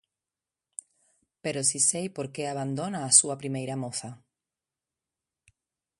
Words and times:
Pero 1.43 1.59
si 1.69 1.79
sei 1.89 2.07
por 2.15 2.27
que 2.33 2.43
abandona 2.45 2.99
a 3.03 3.15
súa 3.19 3.39
primeira 3.41 3.75
moza. 3.83 4.09